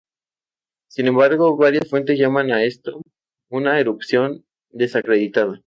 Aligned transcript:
Sin 0.89 1.05
embargo, 1.05 1.55
varias 1.57 1.87
fuentes 1.87 2.17
llaman 2.17 2.51
a 2.51 2.63
esto 2.63 3.03
una 3.49 3.79
"erupción 3.79 4.43
desacreditada". 4.71 5.59